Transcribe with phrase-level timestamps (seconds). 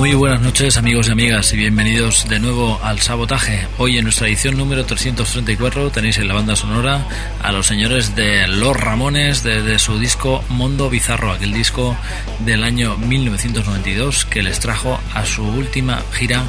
[0.00, 3.68] Muy buenas noches amigos y amigas y bienvenidos de nuevo al Sabotaje.
[3.76, 7.06] Hoy en nuestra edición número 334 tenéis en la banda sonora
[7.42, 11.98] a los señores de Los Ramones de, de su disco Mundo Bizarro, aquel disco
[12.46, 16.44] del año 1992 que les trajo a su última gira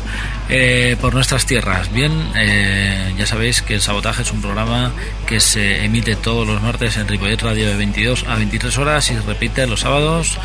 [0.52, 1.91] eh, por nuestras tierras.
[1.94, 4.91] Bien, eh, ya sabéis que el Sabotaje es un programa
[5.25, 9.13] que se emite todos los martes en Ripollet Radio de 22 a 23 horas y
[9.16, 10.38] se repite los sábados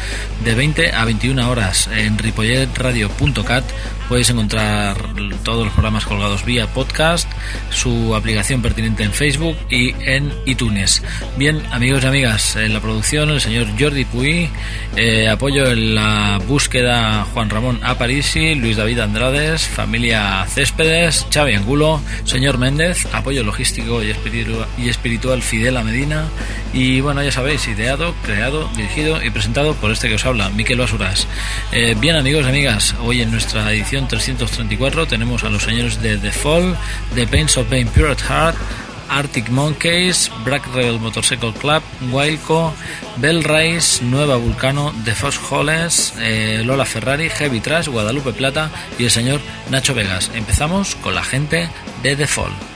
[0.44, 3.64] de 20 a 21 horas en ripolletradio.cat
[4.08, 4.96] podéis encontrar
[5.44, 7.30] todos los programas colgados vía podcast,
[7.70, 11.02] su aplicación pertinente en Facebook y en iTunes.
[11.36, 14.50] Bien, amigos y amigas, en la producción el señor Jordi Puy,
[14.96, 22.00] eh, apoyo en la búsqueda Juan Ramón Aparici, Luis David Andrades, familia Céspedes, Xavi Angulo,
[22.24, 26.24] señor Méndez, apoyo logístico y espiritual, y espiritual Fidel Medina
[26.72, 30.78] y bueno, ya sabéis, ideado, creado, dirigido y presentado por este que os habla, Miquel
[30.78, 31.26] Basuras.
[31.72, 36.18] Eh, bien, amigos y amigas, hoy en nuestra edición 334 tenemos a los señores de
[36.18, 36.76] The Fall,
[37.14, 38.56] The Pains of Pain Pure at Heart,
[39.08, 42.72] Arctic Monkeys, Black Rebel Motorcycle Club, Wildco,
[43.16, 49.04] Bell Race, Nueva Vulcano, The Fox Holles, eh, Lola Ferrari, Heavy Trash, Guadalupe Plata y
[49.04, 50.30] el señor Nacho Vegas.
[50.34, 51.68] Empezamos con la gente
[52.02, 52.75] de The Fall.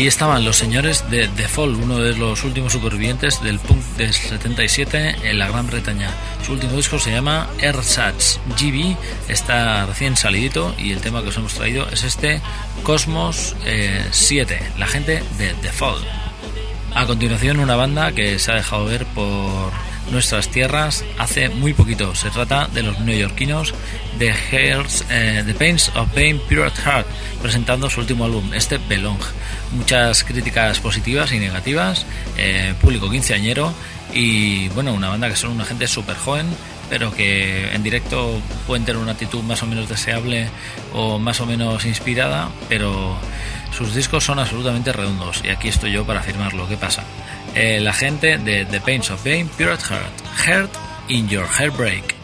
[0.00, 4.14] Ahí estaban los señores de The Fall, uno de los últimos supervivientes del punk del
[4.14, 6.08] 77 en la Gran Bretaña.
[6.42, 8.96] Su último disco se llama Ersatz GB,
[9.28, 12.40] está recién salidito y el tema que os hemos traído es este
[12.82, 13.54] Cosmos
[14.10, 16.02] 7, eh, la gente de The Fall.
[16.94, 19.70] A continuación una banda que se ha dejado ver por
[20.10, 22.14] nuestras tierras hace muy poquito.
[22.14, 23.74] Se trata de los neoyorquinos
[24.18, 27.06] de eh, The Pains of Pain Pure Heart,
[27.42, 29.20] presentando su último álbum, este Belong.
[29.72, 32.04] Muchas críticas positivas y negativas,
[32.36, 33.72] eh, público quinceañero
[34.12, 36.46] y bueno, una banda que son una gente súper joven,
[36.88, 40.48] pero que en directo pueden tener una actitud más o menos deseable
[40.92, 43.16] o más o menos inspirada, pero
[43.76, 46.68] sus discos son absolutamente redondos y aquí estoy yo para afirmarlo.
[46.68, 47.04] ¿Qué pasa?
[47.54, 50.70] Eh, la gente de The Pains of Pain, Pure Heart, Heart
[51.08, 52.19] in Your Heartbreak.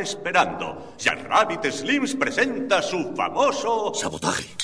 [0.00, 0.94] Esperando.
[0.98, 3.92] Ya Rabbit Slims presenta su famoso...
[3.94, 4.56] Sabotaje.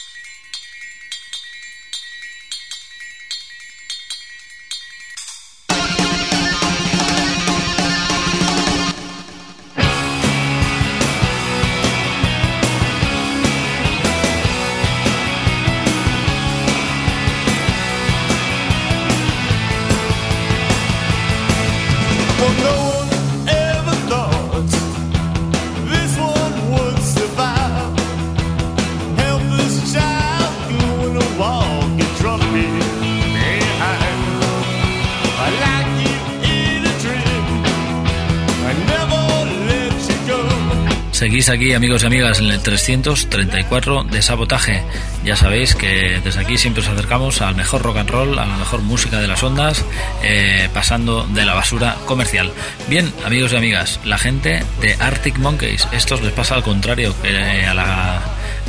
[41.36, 44.82] Seguís aquí, amigos y amigas, en el 334 de Sabotaje.
[45.22, 48.56] Ya sabéis que desde aquí siempre os acercamos al mejor rock and roll, a la
[48.56, 49.84] mejor música de las ondas,
[50.22, 52.50] eh, pasando de la basura comercial.
[52.88, 57.66] Bien, amigos y amigas, la gente de Arctic Monkeys, estos les pasa al contrario que
[57.66, 58.22] a la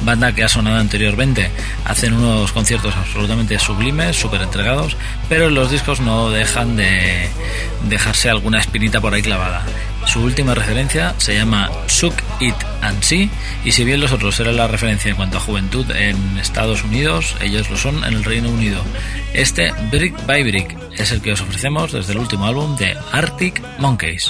[0.04, 1.50] banda que ha sonado anteriormente.
[1.86, 4.98] Hacen unos conciertos absolutamente sublimes, súper entregados,
[5.30, 7.30] pero los discos no dejan de
[7.88, 9.64] dejarse alguna espinita por ahí clavada.
[10.08, 13.30] Su última referencia se llama Suck It and See
[13.66, 17.36] y si bien los otros eran la referencia en cuanto a juventud en Estados Unidos,
[17.42, 18.82] ellos lo son en el Reino Unido.
[19.34, 23.62] Este Brick by Brick es el que os ofrecemos desde el último álbum de Arctic
[23.80, 24.30] Monkeys.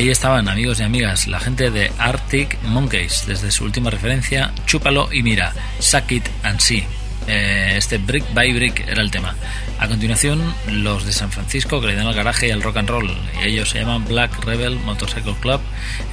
[0.00, 5.12] Ahí estaban, amigos y amigas, la gente de Arctic Monkeys, desde su última referencia, Chúpalo
[5.12, 6.86] y mira, Suck It and See.
[7.26, 9.36] Eh, este Brick by Brick era el tema.
[9.78, 12.88] A continuación, los de San Francisco que le dan al garaje y al rock and
[12.88, 13.14] roll.
[13.42, 15.60] Ellos se llaman Black Rebel Motorcycle Club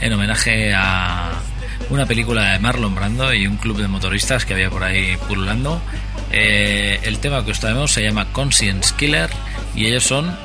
[0.02, 1.40] en homenaje a
[1.90, 5.82] una película de Marlon Brando y un club de motoristas que había por ahí pululando.
[6.34, 9.30] Eh, el tema que os traemos se llama Conscience Killer
[9.76, 10.38] y ellos son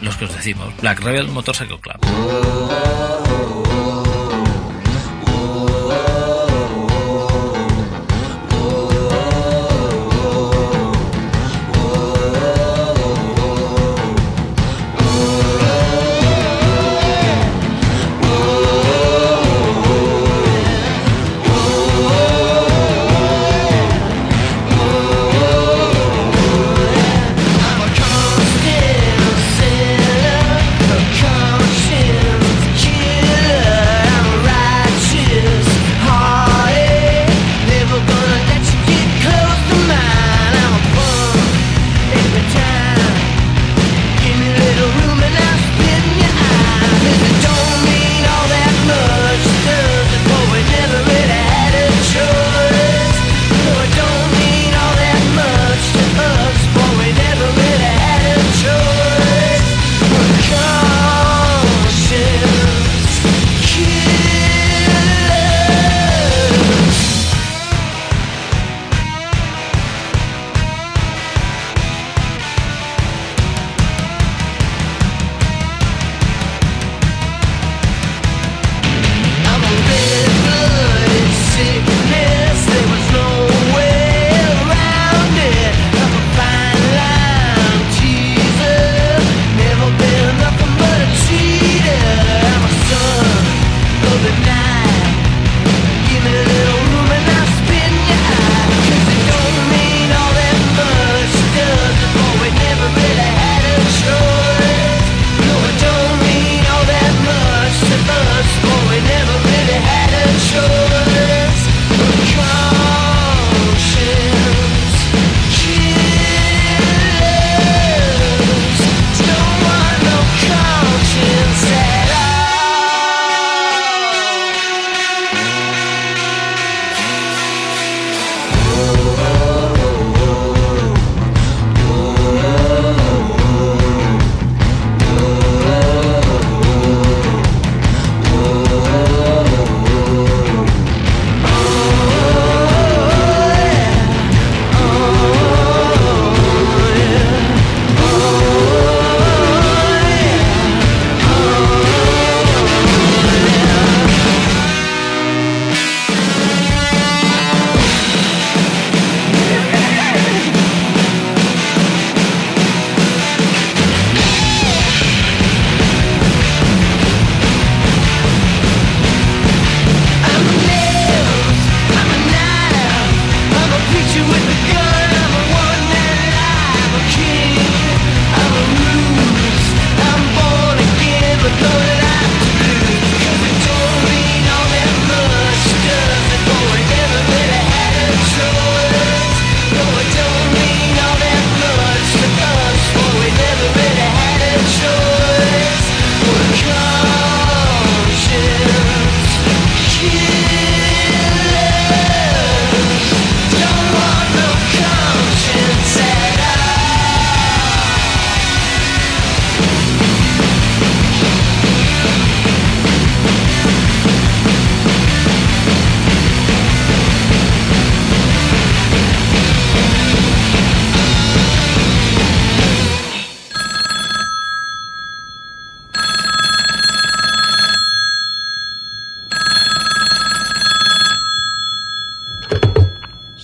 [0.00, 3.15] los que os decimos, Black Rebel Motorcycle Club.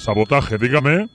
[0.03, 1.07] Sabotaje, dígame.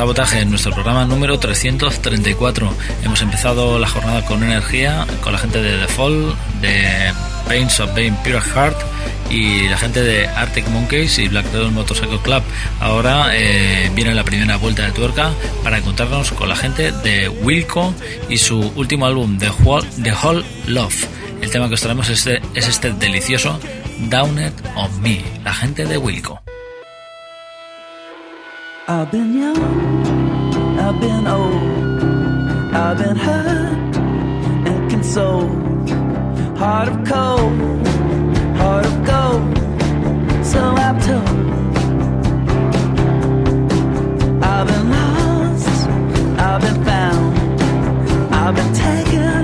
[0.00, 2.74] Sabotaje, en nuestro programa número 334.
[3.04, 7.12] Hemos empezado la jornada con energía, con la gente de The Fall, de
[7.46, 8.78] Pains of Being Pure Heart
[9.28, 12.42] y la gente de Arctic Monkeys y Black Devil Motorcycle Club.
[12.80, 15.32] Ahora eh, viene la primera vuelta de tuerca
[15.62, 17.92] para encontrarnos con la gente de Wilco
[18.30, 21.08] y su último álbum, The Whole, The Whole Love.
[21.42, 23.60] El tema que os traemos es este, es este delicioso
[24.08, 26.39] Down It On Me, la gente de Wilco.
[29.00, 33.96] I've been young, I've been old, I've been hurt
[34.68, 35.88] and consoled.
[36.58, 37.86] Heart of cold,
[38.58, 41.28] heart of gold, so I'm told.
[44.44, 45.88] I've been lost,
[46.38, 49.39] I've been found, I've been taken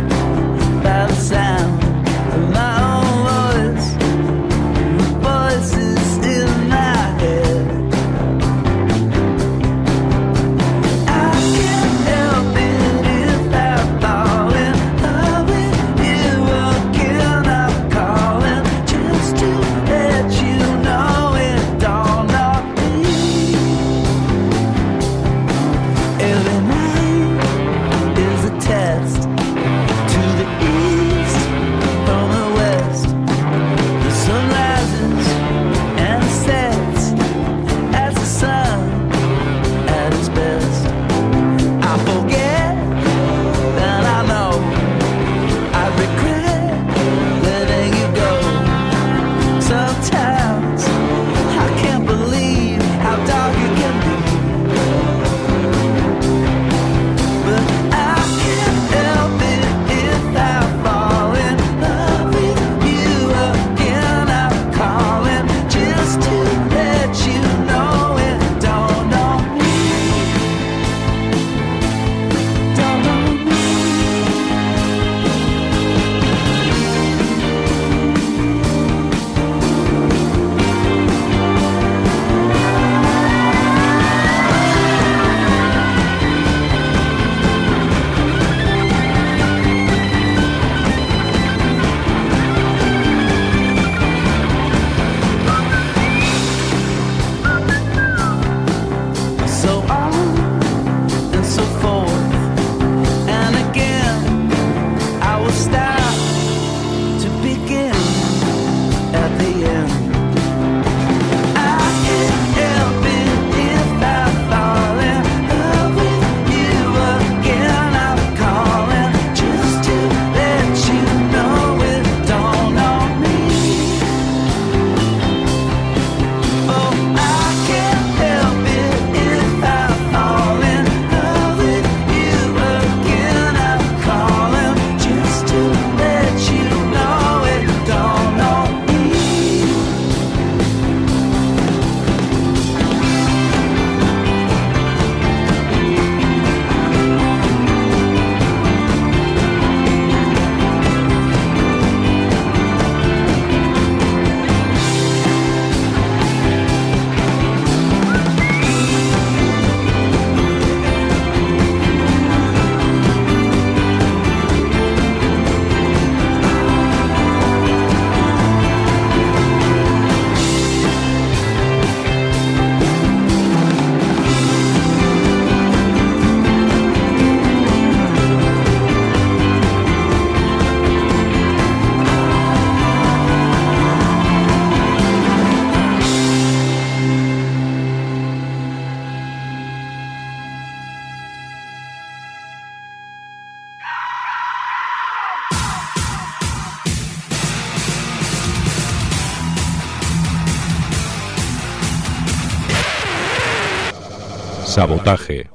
[204.87, 205.51] Sabotaje.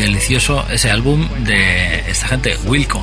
[0.00, 3.02] Delicioso ese álbum de esta gente, Wilco.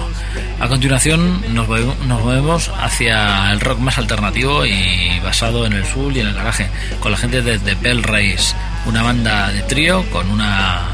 [0.60, 6.22] A continuación nos movemos, hacia el rock más alternativo y basado en el soul y
[6.22, 8.56] en el garaje, con la gente de The Bell Race,
[8.86, 10.88] una banda de trío con una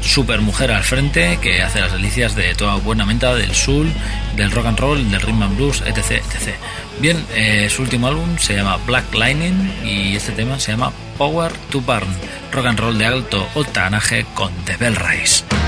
[0.00, 3.92] super mujer al frente que hace las delicias de toda buena menta del soul,
[4.36, 6.12] del rock and roll, del rhythm and blues, etc.
[6.12, 6.54] etc.
[7.00, 11.52] Bien, eh, su último álbum se llama Black Lightning y este tema se llama Power
[11.70, 12.08] to Burn,
[12.52, 15.61] rock and roll de alto octanaje con The Bell Race.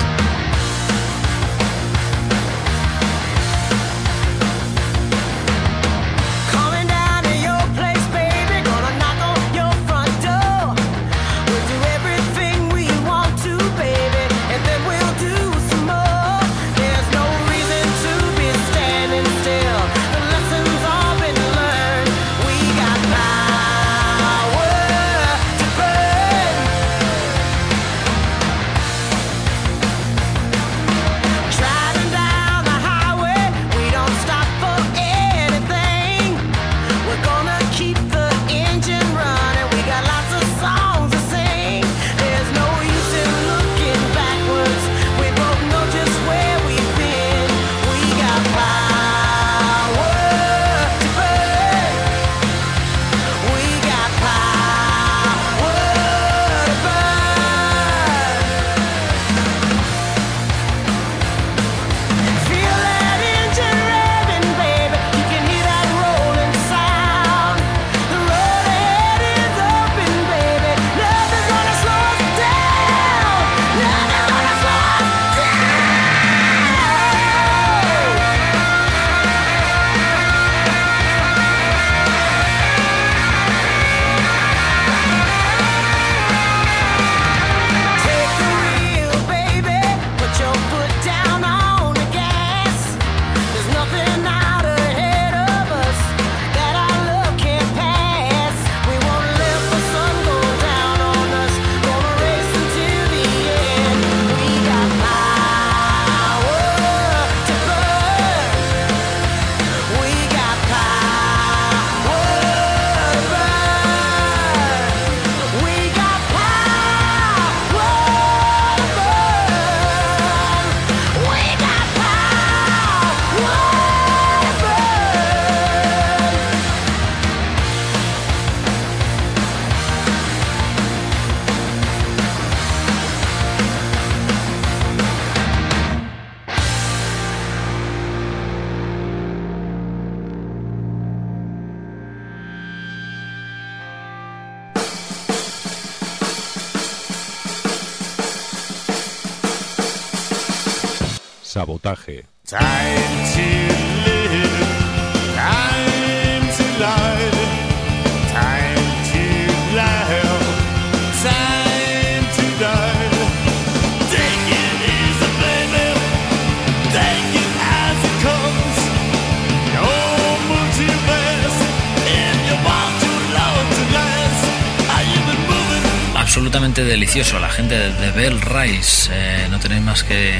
[176.82, 177.38] Delicioso.
[177.38, 179.10] La gente de Bell Rise.
[179.12, 180.32] Eh, no tenéis más que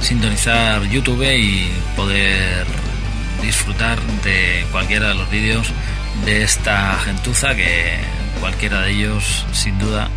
[0.00, 2.66] sintonizar YouTube y poder
[3.42, 5.68] disfrutar de cualquiera de los vídeos
[6.24, 7.98] de esta gentuza que
[8.40, 10.08] cualquiera de ellos, sin duda,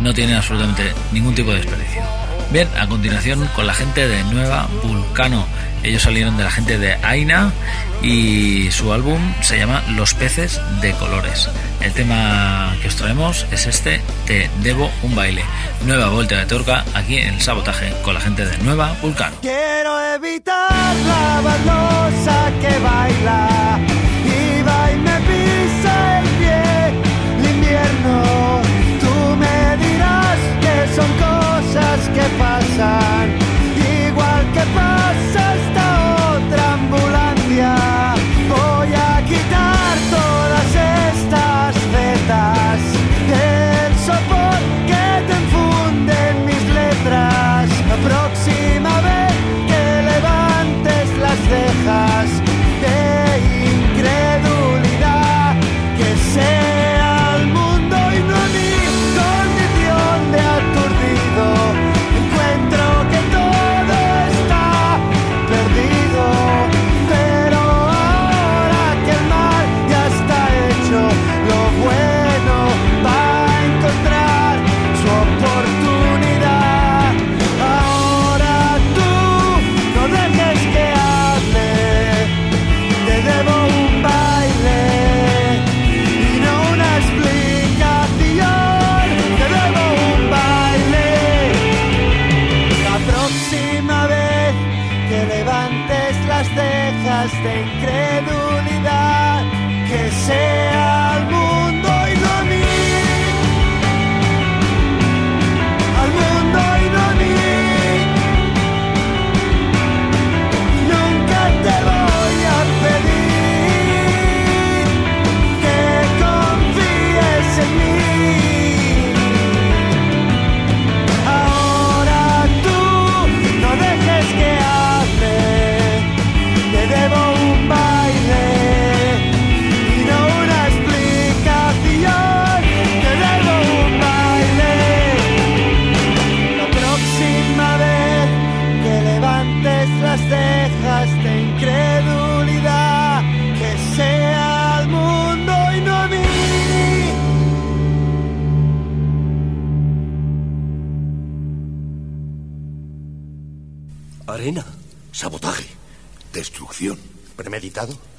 [0.00, 2.02] no tiene absolutamente ningún tipo de desperdicio.
[2.50, 5.46] Bien, a continuación con la gente de Nueva Vulcano.
[5.82, 7.52] Ellos salieron de la gente de Aina
[8.02, 11.48] y su álbum se llama Los peces de colores.
[11.80, 15.44] El tema que os traemos es este, Te debo un baile.
[15.84, 19.36] Nueva vuelta de torca aquí en el sabotaje con la gente de Nueva Vulcano.
[19.40, 23.78] Quiero evitar la baldosa que baila
[24.24, 26.88] y va y me pisa el pie
[27.38, 28.60] el invierno.
[29.00, 33.38] Tú me dirás que son cosas que pasan,
[34.08, 35.54] igual que pasa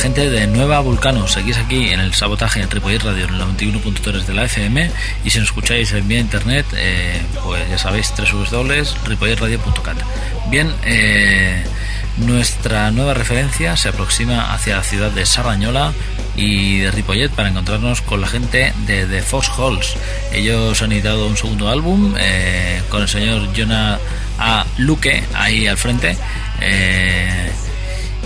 [0.00, 1.28] Gente de Nueva Vulcano.
[1.28, 4.90] Seguís aquí en el sabotaje en Ripollet Radio en el 91.3 de la FM.
[5.24, 9.98] Y si nos escucháis en vía internet, eh, pues ya sabéis, www.ripolletradio.cat.
[10.48, 11.62] Bien, eh,
[12.16, 15.92] nuestra nueva referencia se aproxima hacia la ciudad de Sarrañola
[16.34, 19.96] y de Ripollet para encontrarnos con la gente de The Fox Halls.
[20.32, 23.98] Ellos han editado un segundo álbum eh, con el señor Jonah
[24.38, 24.64] A.
[24.78, 26.16] Luque ahí al frente.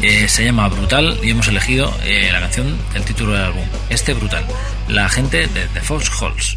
[0.07, 4.12] Eh, se llama Brutal y hemos elegido eh, la canción, el título del álbum, este
[4.12, 4.45] Brutal,
[4.87, 6.57] la gente de The Fox Halls.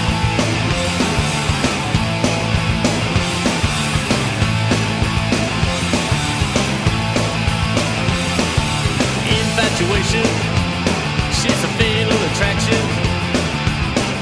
[9.51, 10.23] Infatuation,
[11.35, 12.79] she's a fatal attraction.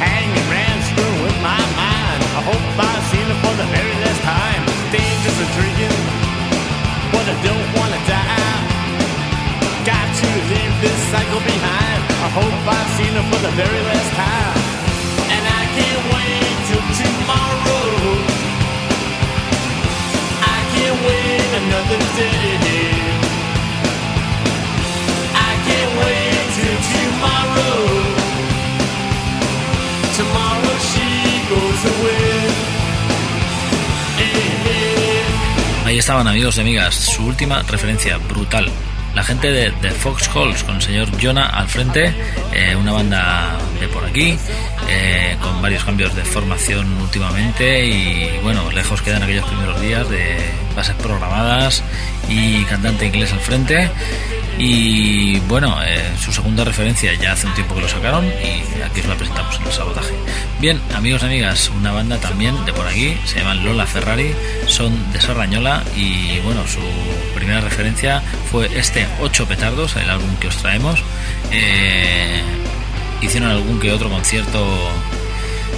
[0.02, 2.20] Hanging around screwing with my mind.
[2.34, 4.62] I hope I've seen her for the very last time.
[4.90, 5.98] Dangerous intriguing,
[7.14, 8.58] but I don't wanna die.
[9.86, 12.00] Got to leave this cycle behind.
[12.26, 13.99] I hope I've seen her for the very last
[36.10, 38.68] estaban amigos y amigas, su última referencia brutal.
[39.14, 42.12] La gente de, de Fox Halls con el señor Jonah al frente,
[42.52, 44.36] eh, una banda de por aquí,
[44.90, 50.36] eh, con varios cambios de formación últimamente y bueno, lejos quedan aquellos primeros días de
[50.76, 51.84] bases programadas
[52.28, 53.92] y cantante inglés al frente.
[54.62, 59.00] Y bueno, eh, su segunda referencia ya hace un tiempo que lo sacaron y aquí
[59.00, 60.14] os la presentamos en el sabotaje.
[60.60, 64.36] Bien, amigos y amigas, una banda también de por aquí, se llaman Lola Ferrari,
[64.68, 66.82] son de Sarrañola y bueno, su
[67.34, 71.02] primera referencia fue este 8 petardos, el álbum que os traemos.
[71.52, 72.42] Eh,
[73.22, 74.92] hicieron algún que otro concierto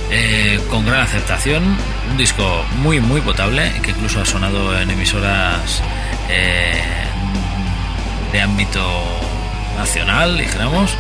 [0.09, 1.77] eh, con gran aceptación,
[2.09, 5.83] un disco muy muy potable que incluso ha sonado en emisoras
[8.31, 8.81] de ámbito
[9.77, 10.91] nacional, dijéramos.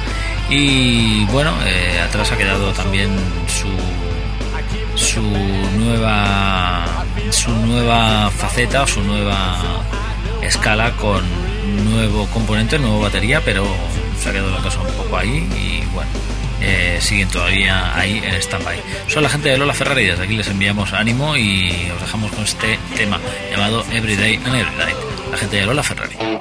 [0.49, 3.15] Y bueno, eh, atrás ha quedado también
[3.47, 3.69] su
[4.95, 6.85] su nueva
[7.31, 9.57] su nueva faceta su nueva
[10.41, 11.23] escala con
[11.85, 13.65] nuevo componente, nueva batería, pero
[14.19, 16.09] se ha quedado la cosa un poco ahí y bueno,
[16.59, 18.81] eh, siguen todavía ahí en stand-by.
[19.07, 22.43] Son la gente de Lola Ferrari, desde aquí les enviamos ánimo y os dejamos con
[22.43, 23.19] este tema
[23.51, 24.97] llamado Everyday and Every Night.
[25.31, 26.40] La gente de Lola Ferrari.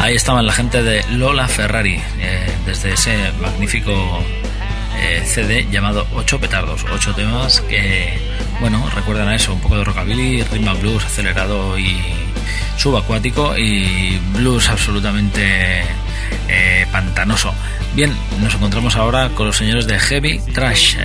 [0.00, 3.92] Ahí estaban la gente de Lola Ferrari, eh, desde ese magnífico
[4.98, 8.18] eh, CD llamado Ocho Petardos, ocho temas que,
[8.60, 11.96] bueno, recuerdan a eso, un poco de rockabilly, and blues acelerado y
[12.76, 15.82] subacuático y blues absolutamente
[16.48, 17.52] eh, pantanoso.
[17.94, 20.96] Bien, nos encontramos ahora con los señores de Heavy Trash.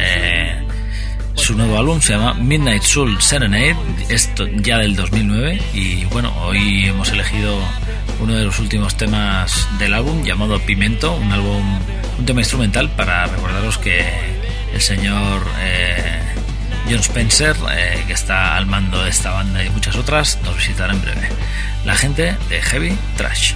[1.41, 3.75] Su nuevo álbum se llama Midnight Soul Serenade,
[4.09, 7.57] esto ya del 2009 y bueno, hoy hemos elegido
[8.19, 11.79] uno de los últimos temas del álbum llamado Pimento, un álbum,
[12.19, 14.05] un tema instrumental para recordaros que
[14.71, 16.21] el señor eh,
[16.87, 20.93] John Spencer, eh, que está al mando de esta banda y muchas otras, nos visitará
[20.93, 21.27] en breve.
[21.85, 23.55] La gente de Heavy Trash.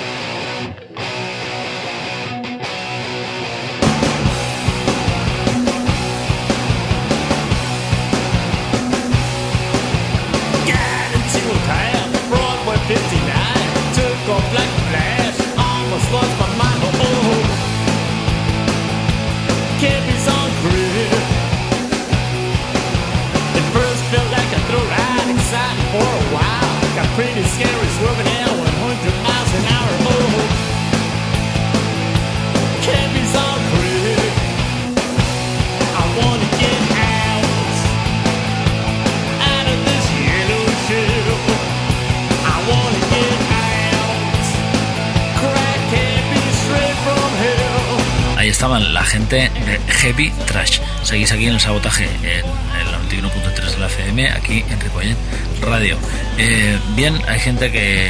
[49.11, 50.79] Gente de Heavy Trash.
[51.03, 55.17] Seguís aquí en el sabotaje en el 91.3 de la FM, aquí en Ripollet
[55.61, 55.97] Radio.
[56.37, 58.09] Eh, bien, hay gente que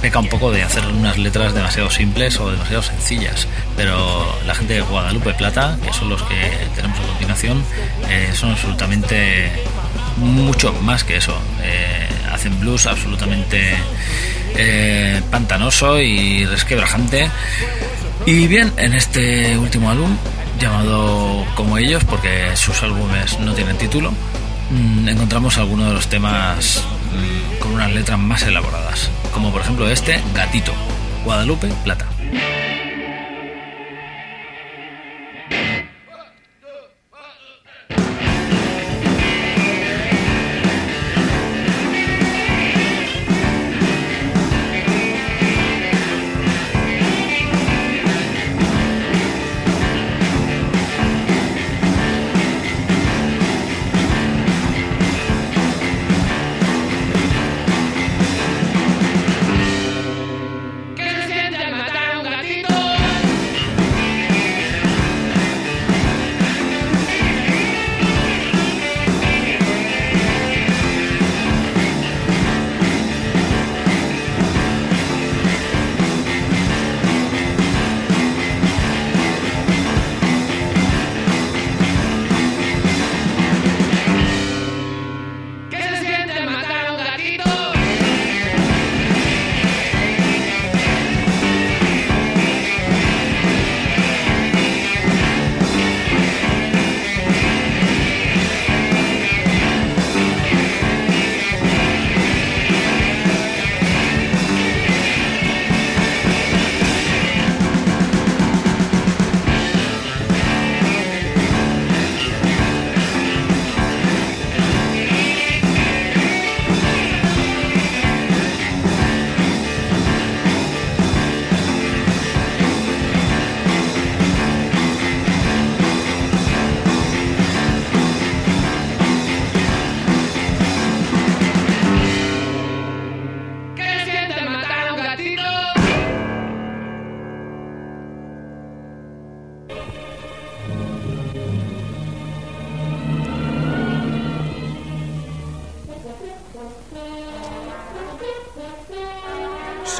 [0.00, 4.74] peca un poco de hacer unas letras demasiado simples o demasiado sencillas, pero la gente
[4.74, 7.64] de Guadalupe Plata, que son los que tenemos a continuación,
[8.08, 9.50] eh, son absolutamente
[10.18, 11.36] mucho más que eso.
[11.64, 13.74] Eh, hacen blues absolutamente
[14.54, 17.28] eh, pantanoso y resquebrajante.
[18.26, 20.16] Y bien, en este último álbum,
[20.58, 24.12] llamado como ellos, porque sus álbumes no tienen título,
[24.70, 26.82] mm, encontramos algunos de los temas
[27.12, 30.72] mm, con unas letras más elaboradas, como por ejemplo este, Gatito,
[31.24, 32.06] Guadalupe Plata.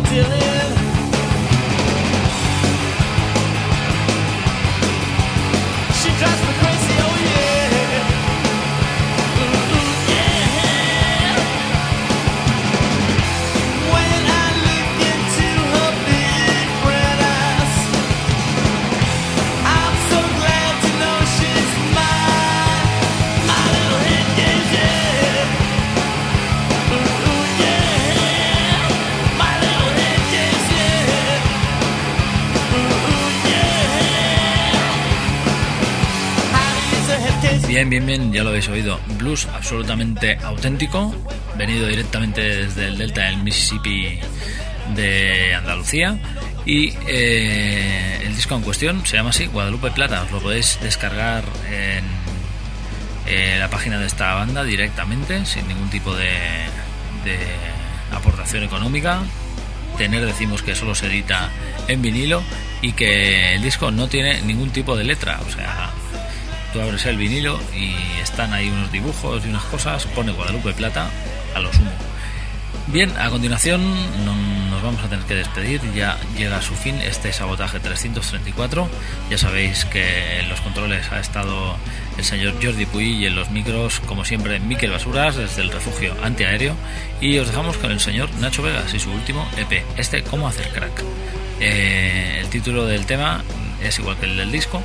[0.00, 0.71] been
[37.82, 39.00] Bien, bien, bien, ya lo habéis oído.
[39.18, 41.12] Blues absolutamente auténtico,
[41.58, 44.20] venido directamente desde el delta del Mississippi
[44.94, 46.16] de Andalucía.
[46.64, 50.22] Y eh, el disco en cuestión se llama así, Guadalupe Plata.
[50.22, 52.04] Os lo podéis descargar en
[53.26, 56.30] eh, la página de esta banda directamente, sin ningún tipo de,
[57.24, 57.36] de
[58.12, 59.22] aportación económica.
[59.98, 61.50] Tener, decimos que solo se edita
[61.88, 62.44] en vinilo
[62.80, 65.40] y que el disco no tiene ningún tipo de letra.
[65.48, 65.91] O sea,
[66.72, 71.08] tú abres el vinilo y están ahí unos dibujos y unas cosas, pone Guadalupe Plata
[71.54, 71.90] a lo sumo.
[72.88, 73.80] Bien, a continuación
[74.24, 74.34] no-
[74.70, 78.88] nos vamos a tener que despedir, ya llega a su fin este sabotaje 334.
[79.30, 81.76] Ya sabéis que en los controles ha estado
[82.18, 86.16] el señor Jordi Puy y en los micros, como siempre, Miquel Basuras desde el refugio
[86.24, 86.74] antiaéreo.
[87.20, 90.68] Y os dejamos con el señor Nacho Vegas y su último EP, este Cómo hacer
[90.70, 91.04] crack.
[91.60, 93.44] Eh, el título del tema
[93.84, 94.82] es igual que el del disco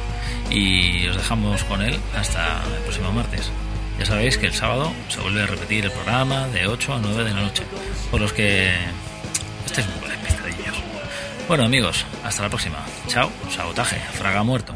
[0.51, 3.51] y os dejamos con él hasta el próximo martes.
[3.99, 7.23] Ya sabéis que el sábado se vuelve a repetir el programa de 8 a 9
[7.23, 7.63] de la noche,
[8.11, 8.73] por los que
[9.65, 10.75] estéis un poco despistadillos.
[11.47, 12.77] Bueno amigos, hasta la próxima.
[13.07, 14.75] Chao, sabotaje, fraga muerto.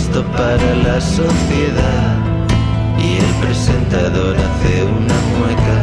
[0.00, 2.16] Molesto para la sociedad.
[2.98, 5.78] Y el presentador hace una mueca,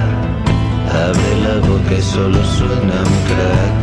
[1.08, 3.76] abre la boca y solo suena un crack.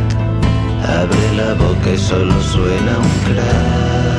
[1.02, 4.13] Abre la boca y solo suena un crack.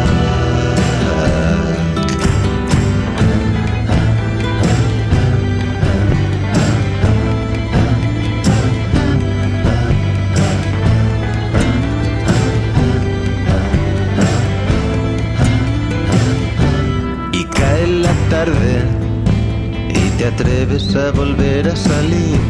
[20.35, 22.41] Atreves a volver a salir.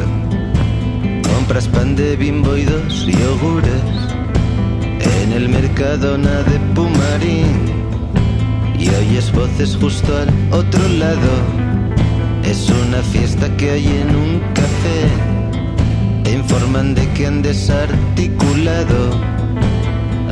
[1.33, 3.89] Compras pan de bimbo y dos yogures
[5.21, 7.53] en el Mercadona de Pumarín
[8.79, 11.31] y oyes voces justo al otro lado.
[12.43, 15.01] Es una fiesta que hay en un café.
[16.23, 18.99] Te informan de que han desarticulado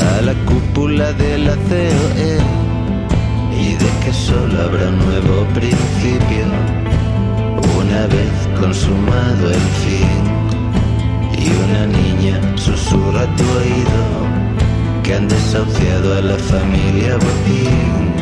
[0.10, 2.34] a la cúpula de la COE
[3.62, 6.83] y de que solo habrá un nuevo principio
[7.94, 10.20] una vez consumado el fin.
[11.38, 14.04] Y una niña susurra tu oído
[15.04, 18.14] que han desahuciado a la familia Botín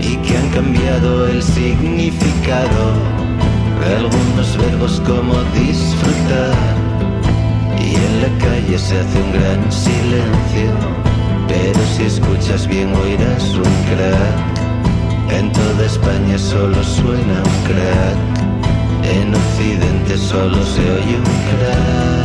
[0.00, 2.82] y que han cambiado el significado
[3.80, 6.54] de algunos verbos como disfrutar.
[7.80, 10.70] Y en la calle se hace un gran silencio,
[11.48, 14.50] pero si escuchas bien oirás un crack.
[15.32, 18.39] En toda España solo suena un crack,
[19.04, 22.19] en Occidente solo se oye un crack.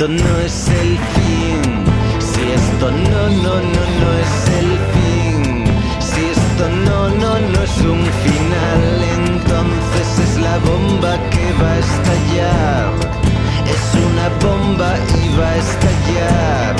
[0.00, 1.84] Esto no es el fin,
[2.20, 5.64] si esto no, no, no, no es el fin,
[6.00, 8.82] si esto no, no, no es un final,
[9.18, 12.92] entonces es la bomba que va a estallar.
[13.74, 16.76] Es una bomba y va a estallar.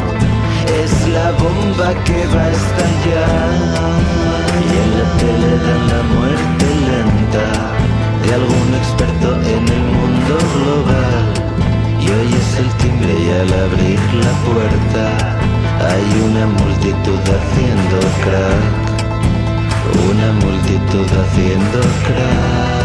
[0.83, 3.51] Es la bomba que va a estallar.
[4.65, 7.47] Y en la tele dan la muerte lenta
[8.23, 11.50] de algún experto en el mundo global.
[12.11, 15.39] Y oyes el timbre y al abrir la puerta
[15.79, 18.91] hay una multitud haciendo crack.
[20.11, 22.80] Una multitud haciendo crack.